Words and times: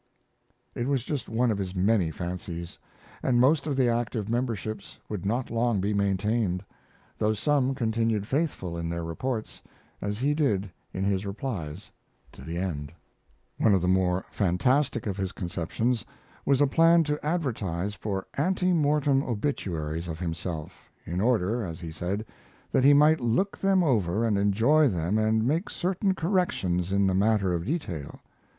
It 0.73 0.87
was 0.87 1.03
just 1.03 1.29
one 1.29 1.51
of 1.51 1.59
his 1.59 1.75
many 1.75 2.09
fancies, 2.09 2.79
and 3.21 3.39
most 3.39 3.67
of 3.67 3.75
the 3.75 3.87
active 3.87 4.29
memberships 4.29 4.97
would 5.07 5.27
not 5.27 5.51
long 5.51 5.79
be 5.79 5.93
maintained; 5.93 6.65
though 7.19 7.33
some 7.35 7.75
continued 7.75 8.25
faithful 8.25 8.75
in 8.75 8.89
their 8.89 9.03
reports, 9.03 9.61
as 10.01 10.17
he 10.17 10.33
did 10.33 10.71
in 10.91 11.03
his 11.03 11.23
replies, 11.27 11.91
to 12.31 12.41
the 12.41 12.57
end. 12.57 12.91
One 13.59 13.75
of 13.75 13.81
the 13.83 13.87
more 13.87 14.25
fantastic 14.31 15.05
of 15.05 15.17
his 15.17 15.31
conceptions 15.33 16.03
was 16.47 16.61
a 16.61 16.65
plan 16.65 17.03
to 17.03 17.23
advertise 17.23 17.93
for 17.93 18.25
ante 18.35 18.73
mortem 18.73 19.21
obituaries 19.21 20.07
of 20.07 20.17
himself 20.17 20.91
in 21.05 21.21
order, 21.21 21.63
as 21.63 21.79
he 21.79 21.91
said, 21.91 22.25
that 22.71 22.83
he 22.83 22.95
might 22.95 23.19
look 23.21 23.55
them 23.55 23.83
over 23.83 24.25
and 24.25 24.35
enjoy 24.39 24.87
them 24.87 25.19
and 25.19 25.45
make 25.45 25.69
certain 25.69 26.15
corrections 26.15 26.91
in 26.91 27.05
the 27.05 27.13
matter 27.13 27.53
of 27.53 27.65
detail. 27.65 28.19